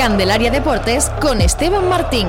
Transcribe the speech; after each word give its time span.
Candelaria 0.00 0.50
Deportes 0.50 1.10
con 1.20 1.42
Esteban 1.42 1.86
Martín. 1.86 2.26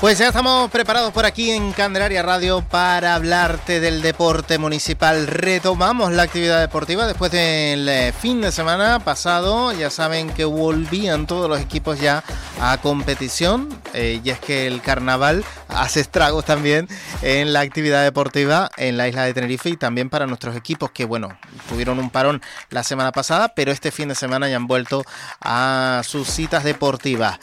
Pues 0.00 0.16
ya 0.16 0.28
estamos 0.28 0.70
preparados 0.70 1.12
por 1.12 1.26
aquí 1.26 1.50
en 1.50 1.72
Candelaria 1.72 2.22
Radio 2.22 2.62
para 2.62 3.14
hablarte 3.14 3.80
del 3.80 4.00
deporte 4.00 4.56
municipal. 4.56 5.26
Retomamos 5.26 6.10
la 6.10 6.22
actividad 6.22 6.58
deportiva 6.58 7.06
después 7.06 7.30
del 7.30 7.86
eh, 7.86 8.14
fin 8.18 8.40
de 8.40 8.50
semana 8.50 9.00
pasado. 9.00 9.74
Ya 9.74 9.90
saben 9.90 10.30
que 10.30 10.46
volvían 10.46 11.26
todos 11.26 11.50
los 11.50 11.60
equipos 11.60 12.00
ya 12.00 12.24
a 12.62 12.78
competición 12.78 13.68
eh, 13.92 14.22
y 14.24 14.30
es 14.30 14.38
que 14.38 14.66
el 14.66 14.80
carnaval 14.80 15.44
hace 15.68 16.00
estragos 16.00 16.46
también 16.46 16.88
en 17.20 17.52
la 17.52 17.60
actividad 17.60 18.02
deportiva 18.02 18.70
en 18.78 18.96
la 18.96 19.06
isla 19.06 19.24
de 19.24 19.34
Tenerife 19.34 19.68
y 19.68 19.76
también 19.76 20.08
para 20.08 20.26
nuestros 20.26 20.56
equipos 20.56 20.92
que 20.92 21.04
bueno, 21.04 21.38
tuvieron 21.68 21.98
un 21.98 22.08
parón 22.08 22.40
la 22.70 22.84
semana 22.84 23.12
pasada, 23.12 23.52
pero 23.54 23.70
este 23.70 23.90
fin 23.90 24.08
de 24.08 24.14
semana 24.14 24.48
ya 24.48 24.56
han 24.56 24.66
vuelto 24.66 25.04
a 25.42 26.00
sus 26.04 26.26
citas 26.26 26.64
deportivas. 26.64 27.38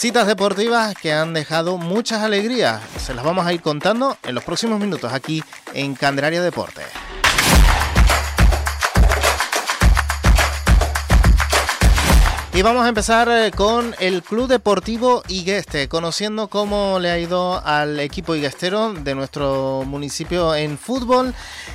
Citas 0.00 0.26
deportivas 0.26 0.94
que 0.94 1.12
han 1.12 1.34
dejado 1.34 1.76
muchas 1.76 2.22
alegrías. 2.22 2.80
Se 2.96 3.12
las 3.12 3.22
vamos 3.22 3.46
a 3.46 3.52
ir 3.52 3.60
contando 3.60 4.16
en 4.22 4.34
los 4.34 4.42
próximos 4.42 4.80
minutos 4.80 5.12
aquí 5.12 5.44
en 5.74 5.94
Candelaria 5.94 6.40
Deporte. 6.40 6.80
Y 12.54 12.62
vamos 12.62 12.86
a 12.86 12.88
empezar 12.88 13.28
eh, 13.28 13.50
con 13.50 13.94
el 14.00 14.22
Club 14.22 14.48
Deportivo 14.48 15.22
Igueste, 15.28 15.86
conociendo 15.88 16.48
cómo 16.48 16.98
le 16.98 17.10
ha 17.10 17.18
ido 17.18 17.62
al 17.62 18.00
equipo 18.00 18.34
iguestero 18.34 18.94
de 18.94 19.14
nuestro 19.14 19.84
municipio 19.86 20.54
en 20.54 20.78
fútbol. 20.78 21.34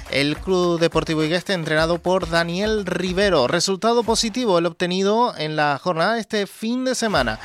El 0.09 0.35
Club 0.37 0.79
Deportivo 0.79 1.23
Igueste 1.23 1.53
entrenado 1.53 1.99
por 1.99 2.27
Daniel 2.27 2.87
Rivero. 2.87 3.47
Resultado 3.47 4.03
positivo 4.03 4.57
el 4.57 4.65
obtenido 4.65 5.37
en 5.37 5.55
la 5.55 5.77
jornada 5.77 6.15
de 6.15 6.21
este 6.21 6.47
fin 6.47 6.85
de 6.85 6.95
semana. 6.95 7.39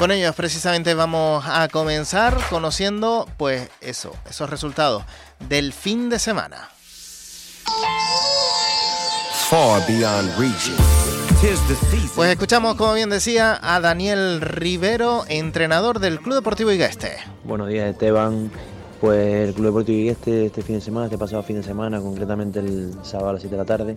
Con 0.00 0.12
ellos 0.12 0.34
precisamente 0.34 0.94
vamos 0.94 1.44
a 1.46 1.68
comenzar 1.68 2.38
conociendo 2.48 3.28
pues 3.36 3.68
eso, 3.82 4.14
esos 4.30 4.48
resultados 4.48 5.04
del 5.46 5.74
fin 5.74 6.08
de 6.08 6.18
semana. 6.18 6.70
Pues 12.14 12.30
escuchamos, 12.30 12.76
como 12.76 12.94
bien 12.94 13.10
decía, 13.10 13.58
a 13.62 13.78
Daniel 13.80 14.40
Rivero, 14.40 15.24
entrenador 15.28 15.98
del 15.98 16.18
Club 16.20 16.36
Deportivo 16.36 16.72
Igueste. 16.72 17.18
Buenos 17.44 17.68
días, 17.68 17.90
Esteban. 17.90 18.50
Pues 19.02 19.48
el 19.48 19.52
Club 19.52 19.66
Deportivo 19.66 19.98
Igueste 19.98 20.46
este 20.46 20.62
fin 20.62 20.76
de 20.76 20.80
semana, 20.80 21.08
este 21.08 21.18
pasado 21.18 21.42
fin 21.42 21.56
de 21.56 21.62
semana, 21.62 22.00
concretamente 22.00 22.60
el 22.60 22.94
sábado 23.02 23.28
a 23.28 23.32
las 23.34 23.42
7 23.42 23.54
de 23.54 23.62
la 23.62 23.66
tarde, 23.66 23.96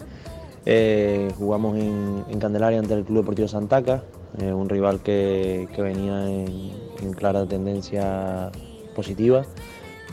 eh, 0.66 1.32
jugamos 1.38 1.78
en, 1.78 2.40
Candelaria 2.40 2.80
ante 2.80 2.94
el 2.94 3.04
Club 3.04 3.20
Deportivo 3.20 3.48
Santaca, 3.48 4.04
eh, 4.40 4.52
un 4.52 4.70
rival 4.70 5.02
que, 5.02 5.68
venía 5.78 6.30
en, 6.30 7.14
clara 7.16 7.46
tendencia 7.46 8.52
positiva. 8.96 9.44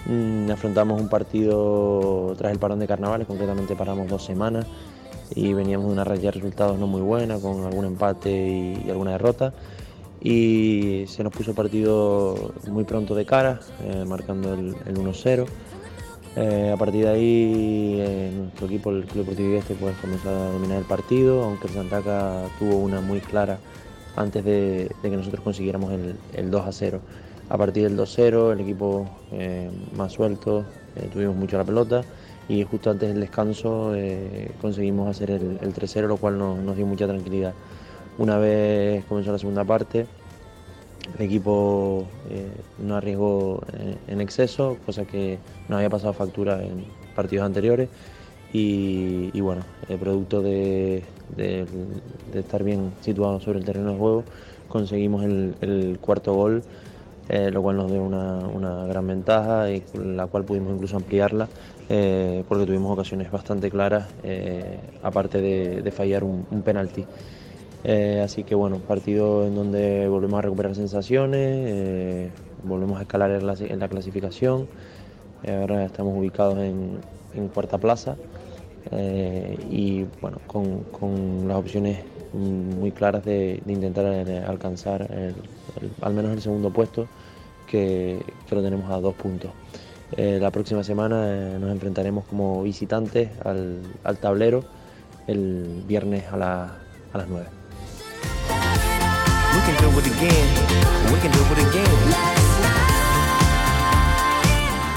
Mm, 0.06 0.50
afrontamos 0.50 1.00
un 1.00 1.08
partido 1.08 2.34
tras 2.36 2.52
el 2.52 2.58
parón 2.58 2.78
de 2.78 2.86
carnavales, 2.86 3.26
concretamente 3.26 3.76
paramos 3.76 4.08
dos 4.08 4.24
semanas 4.24 4.66
y 5.34 5.52
veníamos 5.52 5.86
de 5.86 5.92
una 5.92 6.04
raya 6.04 6.22
de 6.22 6.30
resultados 6.32 6.78
no 6.78 6.86
muy 6.86 7.02
buena, 7.02 7.38
con 7.38 7.64
algún 7.64 7.84
empate 7.84 8.30
y, 8.30 8.90
alguna 8.90 9.12
derrota. 9.12 9.52
Y 10.20 11.04
se 11.06 11.24
nos 11.24 11.32
puso 11.32 11.50
el 11.50 11.56
partido 11.56 12.52
muy 12.68 12.84
pronto 12.84 13.14
de 13.14 13.24
cara, 13.24 13.60
eh, 13.82 14.04
marcando 14.06 14.52
el, 14.52 14.74
1-0. 14.74 15.46
Eh, 16.36 16.70
a 16.72 16.76
partir 16.76 17.04
de 17.04 17.10
ahí, 17.10 18.32
nuestro 18.36 18.66
equipo, 18.66 18.90
el 18.90 19.04
Club 19.04 19.26
Deportivo 19.26 19.60
pues 19.80 19.96
comenzó 19.96 20.28
a 20.30 20.52
dominar 20.52 20.78
el 20.78 20.84
partido, 20.84 21.42
aunque 21.44 21.66
el 21.66 21.74
Santaca 21.74 22.44
tuvo 22.58 22.76
una 22.76 23.00
muy 23.00 23.20
clara 23.20 23.58
antes 24.16 24.44
de, 24.44 24.90
que 25.02 25.10
nosotros 25.10 25.42
consiguiéramos 25.42 25.92
el, 26.34 26.50
2 26.50 26.66
a 26.66 26.72
0. 26.72 27.00
A 27.48 27.58
partir 27.58 27.82
del 27.82 27.98
2-0 27.98 28.52
el 28.52 28.60
equipo 28.60 29.10
eh, 29.32 29.70
más 29.96 30.12
suelto, 30.12 30.64
eh, 30.96 31.08
tuvimos 31.12 31.34
mucho 31.34 31.58
la 31.58 31.64
pelota 31.64 32.02
y 32.48 32.64
justo 32.64 32.90
antes 32.90 33.08
del 33.08 33.20
descanso 33.20 33.94
eh, 33.94 34.52
conseguimos 34.60 35.08
hacer 35.08 35.30
el, 35.30 35.58
3-0, 35.58 36.06
lo 36.06 36.16
cual 36.16 36.38
nos, 36.38 36.76
dio 36.76 36.86
mucha 36.86 37.06
tranquilidad. 37.06 37.54
Una 38.18 38.38
vez 38.38 39.04
comenzó 39.06 39.32
la 39.32 39.38
segunda 39.38 39.64
parte, 39.64 40.06
el 41.18 41.24
equipo 41.24 42.06
no 42.78 42.96
arriesgó 42.96 43.62
en 44.08 44.20
exceso, 44.20 44.78
cosa 44.86 45.04
que 45.04 45.38
no 45.68 45.76
había 45.76 45.90
pasado 45.90 46.12
factura 46.12 46.62
en 46.62 46.84
partidos 47.14 47.44
anteriores 47.46 47.88
y, 48.52 49.40
bueno, 49.40 49.62
el 49.88 49.98
producto 49.98 50.42
de, 50.42 51.04
estar 52.34 52.64
bien 52.64 52.92
situado 53.00 53.40
sobre 53.40 53.58
el 53.60 53.64
terreno 53.64 53.92
de 53.92 53.98
juego, 53.98 54.24
conseguimos 54.68 55.24
el, 55.24 55.98
cuarto 56.00 56.34
gol, 56.34 56.62
eh, 57.28 57.50
lo 57.52 57.62
cual 57.62 57.76
nos 57.76 57.90
dio 57.90 58.02
una, 58.02 58.86
gran 58.86 59.06
ventaja 59.06 59.70
y 59.70 59.84
la 59.94 60.26
cual 60.26 60.44
pudimos 60.44 60.72
incluso 60.74 60.96
ampliarla 60.96 61.48
eh, 61.88 62.42
porque 62.48 62.66
tuvimos 62.66 62.92
ocasiones 62.92 63.30
bastante 63.30 63.70
claras, 63.70 64.08
eh, 64.24 64.78
aparte 65.02 65.40
de, 65.40 65.90
fallar 65.92 66.24
un, 66.24 66.44
penalti. 66.64 67.04
Así 67.84 68.44
que 68.44 68.54
bueno, 68.54 68.78
partido 68.78 69.46
en 69.46 69.54
donde 69.54 70.08
volvemos 70.08 70.38
a 70.38 70.42
recuperar 70.42 70.74
sensaciones, 70.74 72.30
volvemos 72.62 72.98
a 72.98 73.02
escalar 73.02 73.30
en 73.30 73.80
la, 73.80 73.88
clasificación. 73.88 74.68
ahora 75.48 75.84
estamos 75.84 76.16
ubicados 76.16 76.58
en, 76.58 77.00
cuarta 77.54 77.78
plaza. 77.78 78.16
Eh, 78.92 79.58
y 79.70 80.04
bueno, 80.20 80.38
con, 80.46 81.48
las 81.48 81.56
opciones 81.56 82.00
muy 82.32 82.92
claras 82.92 83.24
de, 83.24 83.62
intentar 83.66 84.06
eh, 84.06 84.42
alcanzar 84.46 85.08
al 86.00 86.14
menos 86.14 86.32
el 86.32 86.40
segundo 86.40 86.70
puesto, 86.70 87.06
que, 87.66 88.20
lo 88.50 88.62
tenemos 88.62 88.90
a 88.90 89.00
dos 89.00 89.14
puntos. 89.14 89.50
Eh, 90.16 90.38
la 90.40 90.50
próxima 90.50 90.82
semana 90.82 91.58
nos 91.58 91.70
enfrentaremos 91.70 92.24
como 92.24 92.62
visitantes 92.62 93.30
al, 93.44 94.18
tablero 94.20 94.64
el 95.26 95.84
viernes 95.86 96.24
a, 96.32 96.74
a 97.12 97.18
las 97.18 97.28
9. 97.28 97.59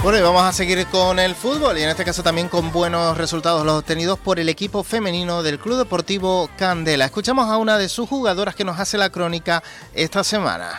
Bueno, 0.03 0.17
y 0.17 0.21
vamos 0.21 0.43
a 0.43 0.51
seguir 0.51 0.85
con 0.87 1.17
el 1.17 1.33
fútbol 1.33 1.77
y 1.77 1.81
en 1.81 1.89
este 1.89 2.03
caso 2.03 2.23
también 2.23 2.49
con 2.49 2.73
buenos 2.73 3.17
resultados 3.17 3.65
los 3.65 3.79
obtenidos 3.79 4.19
por 4.19 4.37
el 4.37 4.49
equipo 4.49 4.83
femenino 4.83 5.43
del 5.43 5.59
Club 5.59 5.77
Deportivo 5.77 6.49
Candela. 6.57 7.05
Escuchamos 7.05 7.49
a 7.49 7.57
una 7.57 7.77
de 7.77 7.87
sus 7.87 8.09
jugadoras 8.09 8.53
que 8.53 8.65
nos 8.65 8.79
hace 8.81 8.97
la 8.97 9.09
crónica 9.09 9.63
esta 9.93 10.25
semana. 10.25 10.71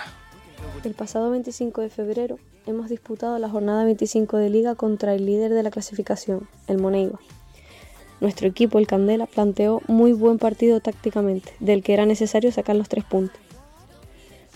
El 0.84 0.92
pasado 0.92 1.30
25 1.30 1.80
de 1.80 1.88
febrero 1.88 2.38
hemos 2.66 2.90
disputado 2.90 3.38
la 3.38 3.48
jornada 3.48 3.84
25 3.84 4.36
de 4.36 4.50
liga 4.50 4.74
contra 4.74 5.14
el 5.14 5.24
líder 5.24 5.52
de 5.54 5.62
la 5.62 5.70
clasificación, 5.70 6.46
el 6.66 6.76
Moneiva. 6.76 7.18
Nuestro 8.20 8.46
equipo, 8.46 8.78
el 8.78 8.86
Candela, 8.86 9.26
planteó 9.26 9.80
muy 9.86 10.12
buen 10.12 10.38
partido 10.38 10.80
tácticamente, 10.80 11.54
del 11.60 11.82
que 11.82 11.94
era 11.94 12.04
necesario 12.04 12.52
sacar 12.52 12.76
los 12.76 12.90
tres 12.90 13.04
puntos. 13.04 13.43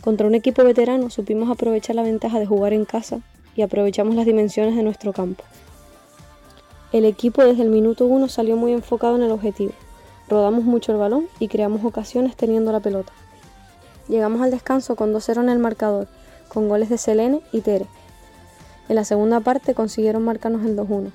Contra 0.01 0.27
un 0.27 0.35
equipo 0.35 0.63
veterano 0.63 1.11
supimos 1.11 1.51
aprovechar 1.51 1.97
la 1.97 2.03
ventaja 2.03 2.39
de 2.39 2.47
jugar 2.47 2.73
en 2.73 2.85
casa 2.85 3.21
y 3.57 3.63
aprovechamos 3.63 4.15
las 4.15 4.27
dimensiones 4.27 4.77
de 4.77 4.83
nuestro 4.85 5.13
campo. 5.13 5.43
El 6.93 7.05
equipo 7.05 7.45
desde 7.45 7.65
el 7.65 7.69
minuto 7.69 8.07
1 8.07 8.29
salió 8.29 8.57
muy 8.57 8.73
enfocado 8.73 9.17
en 9.17 9.23
el 9.23 9.33
objetivo. 9.33 9.73
Rodamos 10.29 10.65
mucho 10.65 10.93
el 10.93 10.99
balón 10.99 11.27
y 11.39 11.49
creamos 11.49 11.85
ocasiones 11.85 12.37
teniendo 12.37 12.71
la 12.71 12.81
pelota. 12.81 13.13
Llegamos 14.09 14.41
al 14.41 14.51
descanso 14.51 14.97
con 14.97 15.13
2-0 15.13 15.43
en 15.43 15.49
el 15.49 15.59
marcador, 15.59 16.07
con 16.49 16.69
goles 16.69 16.89
de 16.89 16.97
Selene 16.97 17.43
y 17.53 17.61
Tere. 17.61 17.87
En 18.89 18.97
la 18.97 19.05
segunda 19.05 19.41
parte 19.41 19.75
consiguieron 19.75 20.25
marcarnos 20.25 20.65
el 20.65 20.77
2-1 20.77 21.11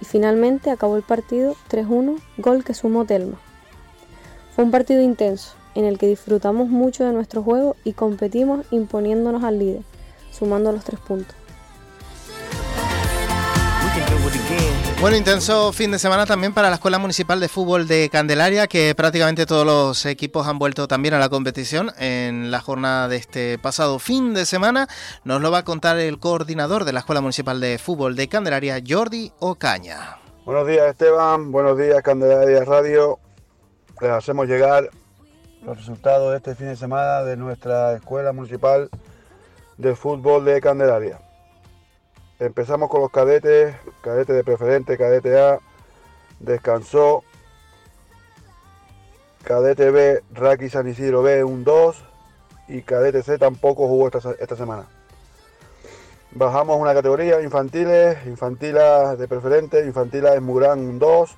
y 0.00 0.04
finalmente 0.04 0.70
acabó 0.70 0.96
el 0.96 1.02
partido 1.02 1.56
3-1, 1.70 2.18
gol 2.38 2.64
que 2.64 2.72
sumó 2.72 3.04
Telma. 3.04 3.38
Fue 4.54 4.64
un 4.64 4.70
partido 4.70 5.02
intenso, 5.02 5.52
en 5.78 5.84
el 5.84 5.96
que 5.96 6.08
disfrutamos 6.08 6.68
mucho 6.68 7.04
de 7.04 7.12
nuestro 7.12 7.40
juego 7.40 7.76
y 7.84 7.92
competimos 7.92 8.66
imponiéndonos 8.72 9.44
al 9.44 9.60
líder, 9.60 9.82
sumando 10.32 10.72
los 10.72 10.82
tres 10.82 10.98
puntos. 10.98 11.36
Bueno, 15.00 15.16
intenso 15.16 15.72
fin 15.72 15.92
de 15.92 16.00
semana 16.00 16.26
también 16.26 16.52
para 16.52 16.68
la 16.68 16.74
Escuela 16.74 16.98
Municipal 16.98 17.38
de 17.38 17.48
Fútbol 17.48 17.86
de 17.86 18.08
Candelaria, 18.10 18.66
que 18.66 18.92
prácticamente 18.96 19.46
todos 19.46 19.64
los 19.64 20.04
equipos 20.06 20.48
han 20.48 20.58
vuelto 20.58 20.88
también 20.88 21.14
a 21.14 21.20
la 21.20 21.28
competición 21.28 21.92
en 21.96 22.50
la 22.50 22.60
jornada 22.60 23.06
de 23.06 23.14
este 23.14 23.56
pasado 23.58 24.00
fin 24.00 24.34
de 24.34 24.46
semana. 24.46 24.88
Nos 25.22 25.40
lo 25.40 25.52
va 25.52 25.58
a 25.58 25.64
contar 25.64 25.96
el 25.98 26.18
coordinador 26.18 26.84
de 26.84 26.92
la 26.92 27.00
Escuela 27.00 27.20
Municipal 27.20 27.60
de 27.60 27.78
Fútbol 27.78 28.16
de 28.16 28.28
Candelaria, 28.28 28.82
Jordi 28.84 29.30
Ocaña. 29.38 30.18
Buenos 30.44 30.66
días 30.66 30.88
Esteban, 30.88 31.52
buenos 31.52 31.78
días 31.78 32.02
Candelaria 32.02 32.64
Radio. 32.64 33.20
Les 34.00 34.10
hacemos 34.10 34.48
llegar 34.48 34.90
los 35.64 35.76
resultados 35.76 36.30
de 36.30 36.36
este 36.38 36.54
fin 36.54 36.68
de 36.68 36.76
semana 36.76 37.22
de 37.22 37.36
nuestra 37.36 37.92
Escuela 37.94 38.32
Municipal 38.32 38.88
de 39.76 39.94
Fútbol 39.94 40.44
de 40.44 40.60
Candelaria. 40.60 41.20
Empezamos 42.38 42.88
con 42.88 43.00
los 43.00 43.10
cadetes, 43.10 43.74
cadete 44.00 44.32
de 44.32 44.44
preferente, 44.44 44.96
cadete 44.96 45.38
A, 45.38 45.58
descansó. 46.38 47.24
Cadete 49.42 49.90
B, 49.90 50.22
Raki 50.32 50.68
San 50.68 50.88
Isidro 50.88 51.22
B, 51.22 51.42
un 51.42 51.64
2. 51.64 52.04
Y 52.68 52.82
cadete 52.82 53.22
C 53.22 53.38
tampoco 53.38 53.88
jugó 53.88 54.08
esta, 54.08 54.32
esta 54.38 54.56
semana. 54.56 54.86
Bajamos 56.32 56.78
una 56.78 56.92
categoría, 56.92 57.40
infantiles, 57.40 58.18
infantilas 58.26 59.18
de 59.18 59.26
preferente, 59.26 59.84
infantilas 59.86 60.34
es 60.34 60.42
Murán 60.42 60.80
un 60.80 60.98
2. 60.98 61.36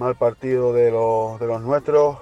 Mal 0.00 0.14
partido 0.14 0.72
de 0.72 0.90
los, 0.90 1.38
de 1.38 1.46
los 1.46 1.60
nuestros. 1.60 2.16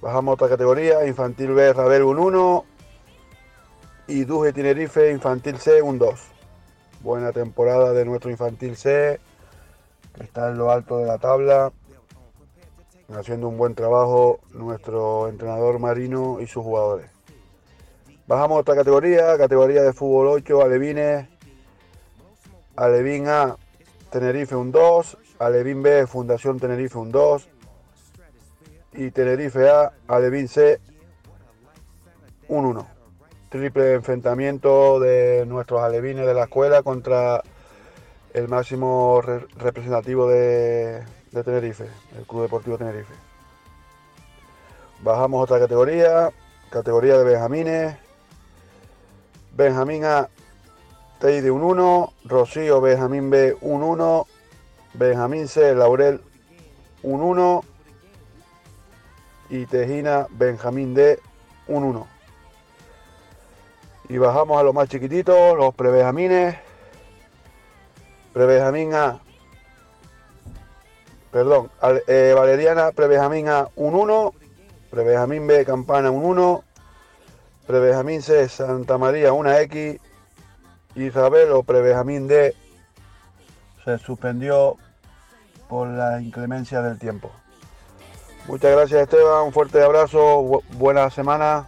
Bajamos 0.00 0.32
otra 0.32 0.48
categoría, 0.48 1.06
infantil 1.06 1.52
B, 1.52 1.70
Rabel 1.74 2.02
un 2.02 2.18
1 2.18 2.64
y 4.06 4.24
Duje 4.24 4.54
Tenerife 4.54 5.12
Infantil 5.12 5.58
C 5.58 5.82
un 5.82 5.98
2. 5.98 6.18
Buena 7.02 7.30
temporada 7.32 7.92
de 7.92 8.06
nuestro 8.06 8.30
Infantil 8.30 8.74
C, 8.74 9.20
que 10.14 10.24
está 10.24 10.48
en 10.48 10.56
lo 10.56 10.70
alto 10.70 10.96
de 10.96 11.04
la 11.04 11.18
tabla, 11.18 11.72
haciendo 13.14 13.46
un 13.48 13.58
buen 13.58 13.74
trabajo 13.74 14.40
nuestro 14.54 15.28
entrenador 15.28 15.78
Marino 15.78 16.40
y 16.40 16.46
sus 16.46 16.64
jugadores. 16.64 17.10
Bajamos 18.26 18.60
otra 18.60 18.76
categoría, 18.76 19.36
categoría 19.36 19.82
de 19.82 19.92
fútbol 19.92 20.28
8, 20.28 20.62
Alevines, 20.62 21.28
Alevín 22.76 23.28
A, 23.28 23.58
Tenerife 24.10 24.56
un 24.56 24.72
2, 24.72 25.18
Alevín 25.38 25.82
B, 25.82 26.06
Fundación 26.06 26.58
Tenerife 26.58 26.98
un 26.98 27.10
2 27.10 27.48
y 28.94 29.10
Tenerife 29.10 29.68
A, 29.68 29.92
Alevín 30.08 30.48
C 30.48 30.80
un 32.48 32.64
1 32.64 32.98
triple 33.48 33.94
enfrentamiento 33.94 35.00
de 35.00 35.44
nuestros 35.46 35.80
alevines 35.82 36.26
de 36.26 36.34
la 36.34 36.44
escuela 36.44 36.82
contra 36.82 37.42
el 38.34 38.48
máximo 38.48 39.22
representativo 39.22 40.28
de, 40.28 41.02
Tenerife, 41.32 41.86
el 42.18 42.26
Club 42.26 42.42
Deportivo 42.42 42.76
Tenerife. 42.76 43.14
Bajamos 45.02 45.42
otra 45.42 45.58
categoría, 45.58 46.30
categoría 46.70 47.16
de 47.16 47.24
Benjamines. 47.24 47.96
Benjamín 49.56 50.04
A, 50.04 50.28
de 51.20 51.50
un 51.50 51.62
1, 51.62 52.12
Rocío 52.24 52.80
Benjamín 52.80 53.30
B 53.30 53.56
un 53.60 53.82
1, 53.82 54.26
Benjamín 54.94 55.48
C, 55.48 55.74
Laurel 55.74 56.20
un 57.02 57.20
1 57.22 57.64
y 59.50 59.66
Tejina 59.66 60.26
Benjamín 60.30 60.94
D 60.94 61.20
un 61.66 61.84
1 61.84 62.18
y 64.08 64.16
bajamos 64.16 64.58
a 64.58 64.62
los 64.62 64.74
más 64.74 64.88
chiquititos, 64.88 65.56
los 65.56 65.74
prebejamines. 65.74 66.56
Prebejamín 68.32 68.94
A, 68.94 69.20
perdón, 71.32 71.70
eh, 72.06 72.34
Valeriana 72.36 72.92
Prebejamín 72.92 73.48
A 73.48 73.68
un 73.74 73.94
1, 73.94 74.34
Prebejamín 74.90 75.46
B 75.46 75.64
Campana 75.64 76.10
un 76.10 76.24
1, 76.24 76.64
Prebejamín 77.66 78.22
C 78.22 78.48
Santa 78.48 78.96
María 78.96 79.32
una 79.32 79.60
X, 79.60 80.00
Isabel 80.94 81.50
o 81.52 81.62
Prebejamín 81.64 82.28
D 82.28 82.54
se 83.88 84.04
suspendió 84.04 84.76
por 85.68 85.88
la 85.88 86.20
inclemencia 86.20 86.82
del 86.82 86.98
tiempo. 86.98 87.30
Muchas 88.46 88.72
gracias 88.72 89.02
Esteban, 89.02 89.46
un 89.46 89.52
fuerte 89.52 89.82
abrazo, 89.82 90.62
buena 90.72 91.08
semana. 91.10 91.66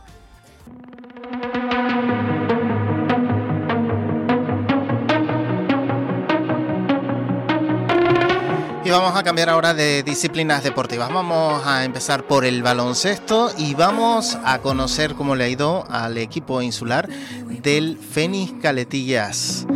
vamos 8.90 9.16
a 9.16 9.22
cambiar 9.22 9.48
ahora 9.48 9.72
de 9.72 10.02
disciplinas 10.02 10.64
deportivas. 10.64 11.12
Vamos 11.12 11.64
a 11.64 11.84
empezar 11.84 12.24
por 12.24 12.44
el 12.44 12.62
baloncesto 12.62 13.52
y 13.56 13.74
vamos 13.74 14.36
a 14.44 14.58
conocer 14.58 15.14
cómo 15.14 15.36
le 15.36 15.44
ha 15.44 15.48
ido 15.48 15.84
al 15.88 16.18
equipo 16.18 16.60
insular 16.60 17.08
del 17.08 17.98
Fénix 17.98 18.52
Caletillas. 18.60 19.66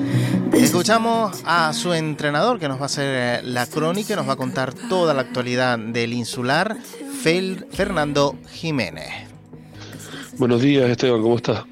Escuchamos 0.56 1.42
a 1.44 1.72
su 1.72 1.92
entrenador 1.92 2.58
que 2.58 2.68
nos 2.68 2.78
va 2.78 2.82
a 2.82 2.86
hacer 2.86 3.40
eh, 3.40 3.42
la 3.44 3.66
crónica 3.66 4.12
y 4.12 4.16
nos 4.16 4.28
va 4.28 4.34
a 4.34 4.36
contar 4.36 4.72
toda 4.74 5.14
la 5.14 5.22
actualidad 5.22 5.78
del 5.78 6.12
insular, 6.12 6.76
Fernando 7.72 8.36
Jiménez. 8.50 9.10
Buenos 10.38 10.60
días 10.60 10.88
Esteban, 10.90 11.22
¿cómo 11.22 11.36
estás? 11.36 11.64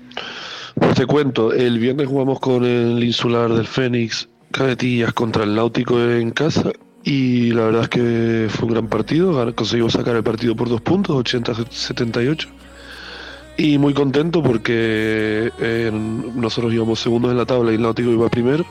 Pues 0.75 0.95
te 0.95 1.07
cuento, 1.07 1.53
el 1.53 1.79
viernes 1.79 2.09
jugamos 2.09 2.41
con 2.41 2.65
el 2.65 3.03
insular 3.03 3.53
del 3.53 3.67
Fénix 3.67 4.29
Caletillas 4.51 5.13
contra 5.13 5.45
el 5.45 5.55
Náutico 5.55 6.01
en 6.01 6.31
casa 6.31 6.73
y 7.05 7.51
la 7.51 7.65
verdad 7.65 7.83
es 7.83 7.89
que 7.89 8.47
fue 8.49 8.69
un 8.69 8.75
gran 8.75 8.89
partido, 8.89 9.55
conseguimos 9.55 9.93
sacar 9.93 10.17
el 10.17 10.23
partido 10.23 10.57
por 10.57 10.69
dos 10.69 10.81
puntos, 10.81 11.17
80-78. 11.17 12.49
Y 13.57 13.79
muy 13.79 13.93
contento 13.95 14.43
porque 14.43 15.53
eh, 15.59 15.91
nosotros 15.93 16.73
íbamos 16.73 17.01
segundos 17.01 17.31
en 17.31 17.37
la 17.37 17.47
tabla 17.47 17.73
y 17.73 17.75
el 17.75 17.83
Náutico 17.83 18.11
iba 18.11 18.29
primero. 18.29 18.65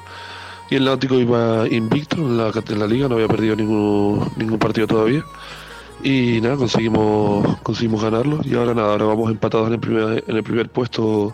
Y 0.70 0.76
el 0.76 0.86
Náutico 0.86 1.16
iba 1.16 1.68
invicto 1.70 2.18
en 2.18 2.38
la, 2.38 2.52
en 2.52 2.80
la 2.80 2.88
liga, 2.88 3.08
no 3.08 3.16
había 3.16 3.28
perdido 3.28 3.56
ningún, 3.56 4.32
ningún 4.38 4.58
partido 4.58 4.88
todavía. 4.88 5.24
Y 6.04 6.42
nada, 6.42 6.56
conseguimos, 6.56 7.60
conseguimos 7.62 8.02
ganarlo. 8.04 8.40
Y 8.44 8.56
ahora 8.56 8.74
nada, 8.74 8.92
ahora 8.92 9.06
vamos 9.06 9.30
empatados 9.30 9.68
en 9.68 9.74
el 9.74 9.80
primer, 9.80 10.24
en 10.28 10.36
el 10.36 10.44
primer 10.44 10.70
puesto 10.70 11.34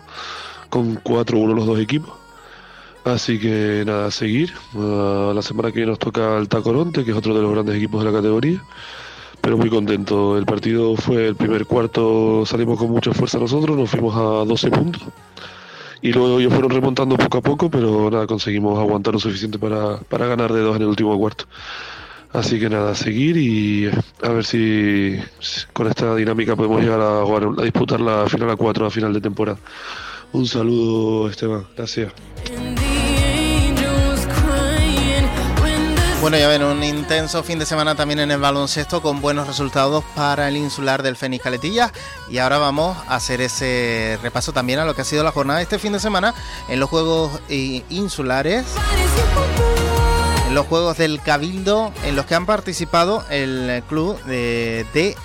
con 0.68 1.02
4-1 1.02 1.54
los 1.54 1.66
dos 1.66 1.80
equipos. 1.80 2.12
Así 3.04 3.38
que 3.38 3.84
nada, 3.86 4.10
seguir. 4.10 4.52
La 4.74 5.40
semana 5.40 5.70
que 5.70 5.76
viene 5.76 5.90
nos 5.90 5.98
toca 5.98 6.36
el 6.36 6.48
Tacoronte, 6.48 7.04
que 7.04 7.12
es 7.12 7.16
otro 7.16 7.34
de 7.34 7.40
los 7.40 7.52
grandes 7.52 7.76
equipos 7.76 8.04
de 8.04 8.10
la 8.10 8.16
categoría. 8.16 8.62
Pero 9.48 9.56
muy 9.56 9.70
contento. 9.70 10.36
El 10.36 10.44
partido 10.44 10.94
fue 10.94 11.28
el 11.28 11.34
primer 11.34 11.64
cuarto, 11.64 12.44
salimos 12.44 12.78
con 12.78 12.90
mucha 12.90 13.14
fuerza 13.14 13.38
nosotros, 13.38 13.78
nos 13.78 13.88
fuimos 13.88 14.14
a 14.14 14.44
12 14.44 14.70
puntos. 14.70 15.02
Y 16.02 16.12
luego 16.12 16.38
ellos 16.38 16.52
fueron 16.52 16.70
remontando 16.70 17.16
poco 17.16 17.38
a 17.38 17.40
poco, 17.40 17.70
pero 17.70 18.10
nada, 18.10 18.26
conseguimos 18.26 18.78
aguantar 18.78 19.14
lo 19.14 19.18
suficiente 19.18 19.58
para, 19.58 19.96
para 20.00 20.26
ganar 20.26 20.52
de 20.52 20.60
dos 20.60 20.76
en 20.76 20.82
el 20.82 20.88
último 20.88 21.16
cuarto. 21.16 21.46
Así 22.30 22.60
que 22.60 22.68
nada, 22.68 22.94
seguir 22.94 23.38
y 23.38 23.88
a 24.22 24.28
ver 24.28 24.44
si, 24.44 25.18
con 25.72 25.86
esta 25.86 26.14
dinámica 26.14 26.54
podemos 26.54 26.82
llegar 26.82 27.00
a, 27.00 27.22
a 27.22 27.64
disputar 27.64 28.02
la 28.02 28.28
final 28.28 28.50
a 28.50 28.56
4 28.56 28.84
a 28.84 28.90
final 28.90 29.14
de 29.14 29.22
temporada. 29.22 29.58
Un 30.30 30.46
saludo, 30.46 31.30
Esteban. 31.30 31.64
Gracias. 31.74 32.12
Bueno, 36.20 36.36
ya 36.36 36.48
ven, 36.48 36.64
un 36.64 36.82
intenso 36.82 37.44
fin 37.44 37.60
de 37.60 37.64
semana 37.64 37.94
también 37.94 38.18
en 38.18 38.32
el 38.32 38.40
baloncesto 38.40 39.00
con 39.00 39.20
buenos 39.20 39.46
resultados 39.46 40.02
para 40.16 40.48
el 40.48 40.56
insular 40.56 41.04
del 41.04 41.14
Fénix 41.14 41.44
Caletilla. 41.44 41.92
Y 42.28 42.38
ahora 42.38 42.58
vamos 42.58 42.98
a 43.06 43.14
hacer 43.14 43.40
ese 43.40 44.18
repaso 44.20 44.52
también 44.52 44.80
a 44.80 44.84
lo 44.84 44.96
que 44.96 45.02
ha 45.02 45.04
sido 45.04 45.22
la 45.22 45.30
jornada 45.30 45.58
de 45.58 45.62
este 45.62 45.78
fin 45.78 45.92
de 45.92 46.00
semana 46.00 46.34
en 46.68 46.80
los 46.80 46.90
Juegos 46.90 47.40
eh, 47.48 47.84
Insulares. 47.88 48.66
En 50.48 50.54
los 50.56 50.66
Juegos 50.66 50.98
del 50.98 51.22
Cabildo 51.22 51.92
en 52.04 52.16
los 52.16 52.26
que 52.26 52.34
han 52.34 52.46
participado 52.46 53.24
el 53.30 53.84
club 53.88 54.20
de, 54.24 54.86
de 54.92 55.16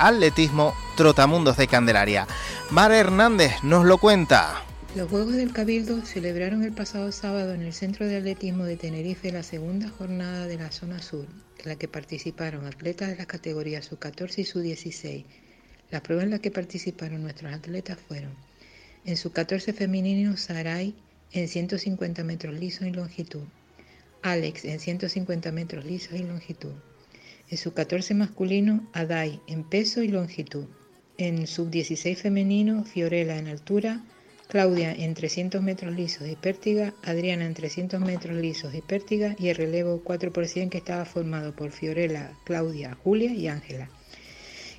atletismo 0.00 0.74
Trotamundos 0.96 1.58
de 1.58 1.68
Candelaria. 1.68 2.26
Mar 2.70 2.90
Hernández 2.90 3.62
nos 3.62 3.84
lo 3.84 3.98
cuenta. 3.98 4.64
Los 4.96 5.08
Juegos 5.08 5.36
del 5.36 5.52
Cabildo 5.52 6.04
celebraron 6.04 6.64
el 6.64 6.72
pasado 6.72 7.12
sábado 7.12 7.54
en 7.54 7.62
el 7.62 7.72
Centro 7.72 8.08
de 8.08 8.16
Atletismo 8.16 8.64
de 8.64 8.76
Tenerife 8.76 9.30
la 9.30 9.44
segunda 9.44 9.88
jornada 9.88 10.48
de 10.48 10.56
la 10.58 10.72
zona 10.72 11.00
sur, 11.00 11.26
en 11.58 11.68
la 11.68 11.76
que 11.76 11.86
participaron 11.86 12.66
atletas 12.66 13.08
de 13.08 13.16
las 13.16 13.28
categorías 13.28 13.84
sub-14 13.84 14.38
y 14.38 14.44
sub-16. 14.44 15.24
Las 15.92 16.00
pruebas 16.00 16.24
en 16.24 16.32
las 16.32 16.40
que 16.40 16.50
participaron 16.50 17.22
nuestros 17.22 17.52
atletas 17.52 18.00
fueron 18.08 18.32
En 19.04 19.16
su 19.16 19.30
14 19.30 19.72
femenino, 19.72 20.36
Saray 20.36 20.96
en 21.30 21.46
150 21.46 22.24
metros 22.24 22.58
lisos 22.58 22.88
y 22.88 22.90
longitud. 22.90 23.44
Alex 24.22 24.64
en 24.64 24.80
150 24.80 25.52
metros 25.52 25.84
lisos 25.84 26.18
y 26.18 26.24
longitud. 26.24 26.74
En 27.48 27.58
su 27.58 27.74
14 27.74 28.14
masculino, 28.14 28.90
Adai 28.92 29.40
en 29.46 29.62
peso 29.62 30.02
y 30.02 30.08
longitud. 30.08 30.64
En 31.16 31.46
sub-16 31.46 32.16
femenino, 32.16 32.84
Fiorella 32.84 33.38
en 33.38 33.46
altura, 33.46 34.02
Claudia 34.50 34.92
en 34.92 35.14
300 35.14 35.62
metros 35.62 35.94
lisos 35.94 36.28
y 36.28 36.34
pértiga, 36.34 36.92
Adriana 37.04 37.46
en 37.46 37.54
300 37.54 38.00
metros 38.00 38.36
lisos 38.36 38.74
y 38.74 38.80
pértiga 38.80 39.36
y 39.38 39.48
el 39.48 39.54
relevo 39.54 40.02
4 40.02 40.32
que 40.32 40.78
estaba 40.78 41.04
formado 41.04 41.54
por 41.54 41.70
Fiorella, 41.70 42.32
Claudia, 42.44 42.98
Julia 43.04 43.32
y 43.32 43.46
Ángela. 43.46 43.88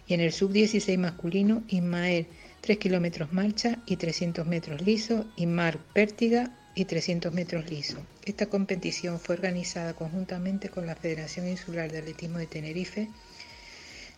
Y 0.08 0.14
en 0.14 0.20
el 0.20 0.34
sub-16 0.34 0.98
masculino, 0.98 1.64
Ismael 1.70 2.28
3 2.60 2.78
kilómetros 2.80 3.32
marcha 3.32 3.80
y 3.86 3.96
300 3.96 4.46
metros 4.46 4.82
lisos 4.82 5.26
y 5.38 5.46
Mar 5.46 5.80
pértiga 5.94 6.52
y 6.76 6.84
300 6.84 7.34
metros 7.34 7.70
lisos. 7.70 8.02
Esta 8.26 8.48
competición 8.48 9.22
fue 9.22 9.36
organizada 9.36 9.94
conjuntamente 9.94 10.68
con 10.68 10.86
la 10.86 10.96
Federación 10.96 11.48
Insular 11.48 11.90
de 11.90 12.00
Atletismo 12.00 12.40
de 12.40 12.48
Tenerife. 12.48 13.08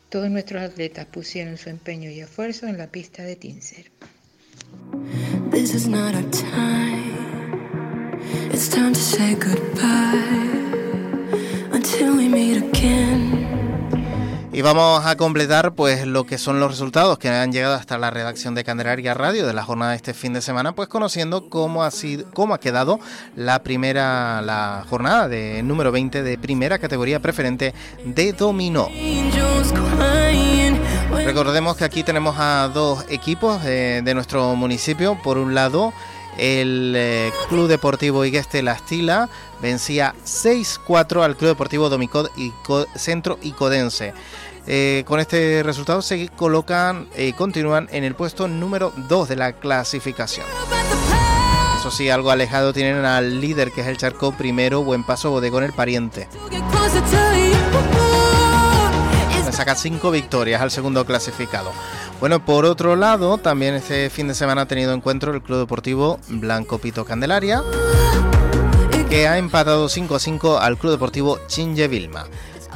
Todos 0.10 0.32
nuestros 0.32 0.64
atletas 0.64 1.06
pusieron 1.06 1.58
su 1.58 1.70
empeño 1.70 2.10
y 2.10 2.22
esfuerzo 2.22 2.66
en 2.66 2.80
la 2.80 2.88
pista 2.88 3.22
de 3.22 3.36
Tinser. 3.36 3.92
Y 14.52 14.62
vamos 14.62 15.06
a 15.06 15.16
completar 15.16 15.74
pues 15.74 16.06
lo 16.06 16.26
que 16.26 16.38
son 16.38 16.60
los 16.60 16.70
resultados 16.70 17.18
que 17.18 17.30
han 17.30 17.54
llegado 17.54 17.76
hasta 17.76 17.98
la 17.98 18.12
redacción 18.12 18.56
de 18.56 18.66
Candelaria 18.66 19.14
Radio 19.14 19.48
de 19.48 19.54
la 19.54 19.64
jornada 19.64 19.92
de 19.92 19.98
este 19.98 20.14
fin 20.14 20.34
de 20.34 20.42
semana, 20.42 20.76
pues 20.76 20.90
conociendo 20.90 21.50
cómo 21.50 21.84
ha 21.84 21.92
sido 21.92 22.26
cómo 22.34 22.54
ha 22.54 22.60
quedado 22.60 23.00
la 23.38 23.64
primera 23.64 24.42
la 24.42 24.86
jornada 24.90 25.30
de 25.30 25.64
número 25.64 25.94
20 25.94 26.24
de 26.24 26.38
primera 26.38 26.78
categoría 26.78 27.22
preferente 27.22 27.74
de 28.04 28.34
dominó. 28.34 28.90
Recordemos 31.26 31.78
que 31.78 31.86
aquí 31.86 32.04
tenemos 32.04 32.36
a 32.38 32.70
dos 32.74 33.06
equipos 33.10 33.64
de, 33.64 34.12
nuestro 34.14 34.56
municipio, 34.56 35.18
por 35.24 35.38
un 35.38 35.56
lado 35.56 35.94
el 36.38 36.94
eh, 36.96 37.32
Club 37.48 37.68
Deportivo 37.68 38.26
Igueste 38.26 38.62
La 38.62 38.74
Estila 38.74 39.30
vencía 39.62 40.14
6-4 40.26 41.24
al 41.24 41.38
Club 41.38 41.52
Deportivo 41.52 41.90
Domicod 41.90 42.30
y 42.36 42.52
Centro 42.96 43.40
Icodense. 43.42 44.14
Eh, 44.68 45.04
con 45.06 45.20
este 45.20 45.62
resultado 45.64 46.02
se 46.02 46.30
colocan, 46.30 47.08
y 47.18 47.30
eh, 47.30 47.34
continúan 47.34 47.88
en 47.92 48.04
el 48.04 48.16
puesto 48.16 48.48
número 48.48 48.94
2 48.96 49.30
de 49.30 49.36
la 49.36 49.54
clasificación. 49.54 50.46
Eso 51.80 51.92
sí, 51.92 52.10
algo 52.10 52.32
alejado 52.32 52.74
tienen 52.74 53.04
al 53.06 53.42
líder 53.42 53.72
que 53.72 53.82
es 53.82 53.88
el 53.88 53.98
Charco 53.98 54.32
primero, 54.32 54.84
buen 54.84 55.04
paso 55.04 55.32
Bodegón 55.32 55.64
el 55.64 55.74
pariente. 55.74 56.28
Saca 59.54 59.76
5 59.76 60.12
victorias 60.12 60.62
al 60.62 60.72
segundo 60.72 61.06
clasificado. 61.06 61.72
Bueno, 62.20 62.44
por 62.44 62.66
otro 62.66 62.96
lado, 62.96 63.38
también 63.38 63.76
este 63.76 64.10
fin 64.10 64.28
de 64.28 64.36
semana 64.36 64.62
ha 64.64 64.68
tenido 64.68 64.94
encuentro 64.94 65.34
el 65.34 65.42
Club 65.42 65.60
Deportivo 65.60 66.20
Blanco 66.28 66.80
Pito 66.80 67.06
Candelaria, 67.06 67.62
que 69.10 69.28
ha 69.28 69.38
empatado 69.38 69.88
5 69.90 70.20
5 70.20 70.58
al 70.58 70.78
Club 70.78 70.94
Deportivo 70.94 71.40
Chinge 71.48 71.88
Vilma 71.88 72.26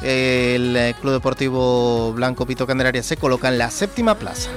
el 0.01 0.75
eh, 0.75 0.95
Club 1.01 1.13
Deportivo 1.13 2.13
Blanco 2.13 2.45
Pito 2.45 2.67
Candelaria 2.67 3.03
se 3.03 3.17
coloca 3.17 3.47
en 3.47 3.57
la 3.57 3.71
séptima 3.71 4.15
plaza. 4.15 4.49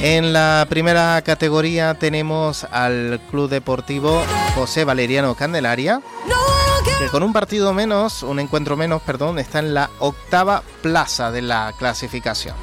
En 0.00 0.32
la 0.32 0.66
primera 0.68 1.20
categoría 1.22 1.94
tenemos 1.94 2.64
al 2.70 3.20
Club 3.30 3.50
Deportivo 3.50 4.22
José 4.54 4.84
Valeriano 4.84 5.34
Candelaria, 5.34 6.00
que 6.98 7.08
con 7.08 7.22
un 7.22 7.32
partido 7.32 7.72
menos, 7.72 8.22
un 8.22 8.40
encuentro 8.40 8.76
menos, 8.76 9.02
perdón, 9.02 9.38
está 9.38 9.60
en 9.60 9.74
la 9.74 9.90
octava 10.00 10.62
plaza 10.82 11.30
de 11.30 11.42
la 11.42 11.72
clasificación 11.78 12.56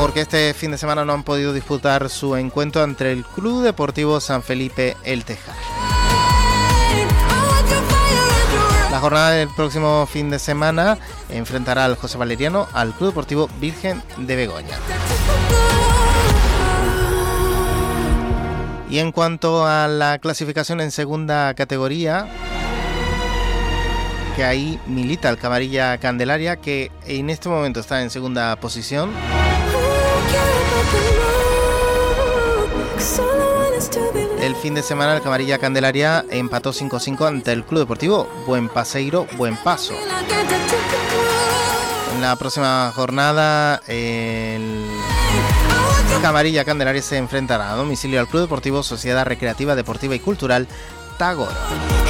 porque 0.00 0.22
este 0.22 0.54
fin 0.54 0.70
de 0.70 0.78
semana 0.78 1.04
no 1.04 1.12
han 1.12 1.24
podido 1.24 1.52
disputar 1.52 2.08
su 2.08 2.34
encuentro 2.34 2.82
entre 2.84 3.12
el 3.12 3.22
Club 3.22 3.62
Deportivo 3.62 4.18
San 4.18 4.42
Felipe 4.42 4.96
El 5.04 5.26
Tejar. 5.26 5.54
La 8.90 8.98
jornada 8.98 9.32
del 9.32 9.50
próximo 9.50 10.08
fin 10.10 10.30
de 10.30 10.38
semana 10.38 10.96
enfrentará 11.28 11.84
al 11.84 11.96
José 11.96 12.16
Valeriano 12.16 12.66
al 12.72 12.94
Club 12.94 13.10
Deportivo 13.10 13.50
Virgen 13.60 14.02
de 14.16 14.36
Begoña. 14.36 14.78
Y 18.90 18.98
en 18.98 19.12
cuanto 19.12 19.66
a 19.66 19.86
la 19.86 20.18
clasificación 20.18 20.80
en 20.80 20.90
segunda 20.90 21.54
categoría, 21.54 22.26
que 24.34 24.42
ahí 24.42 24.80
milita 24.86 25.28
el 25.28 25.38
Camarilla 25.38 25.98
Candelaria, 25.98 26.56
que 26.56 26.90
en 27.06 27.30
este 27.30 27.48
momento 27.48 27.78
está 27.78 28.02
en 28.02 28.10
segunda 28.10 28.56
posición. 28.56 29.12
El 34.40 34.56
fin 34.56 34.74
de 34.74 34.82
semana 34.82 35.14
el 35.14 35.22
Camarilla 35.22 35.58
Candelaria 35.58 36.24
empató 36.28 36.72
5-5 36.72 37.28
ante 37.28 37.52
el 37.52 37.64
Club 37.64 37.80
Deportivo 37.80 38.28
Buen 38.46 38.68
Paseiro, 38.68 39.26
Buen 39.36 39.56
Paso. 39.56 39.94
En 42.14 42.20
la 42.20 42.34
próxima 42.36 42.90
jornada 42.94 43.80
el 43.86 44.79
Camarilla 46.20 46.66
Candelaria 46.66 47.00
se 47.00 47.16
enfrentará 47.16 47.72
a 47.72 47.76
domicilio 47.76 48.20
al 48.20 48.28
Club 48.28 48.42
Deportivo 48.42 48.82
Sociedad 48.82 49.24
Recreativa, 49.24 49.74
Deportiva 49.74 50.14
y 50.14 50.20
Cultural 50.20 50.68
Tagoro. 51.16 52.09